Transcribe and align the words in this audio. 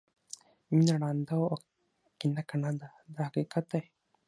مینه 0.75 0.93
ړانده 1.01 1.35
او 1.49 1.55
کینه 2.19 2.41
کڼه 2.49 2.71
ده 2.79 2.87
دا 3.13 3.21
حقیقت 3.29 3.65
دی. 3.71 3.83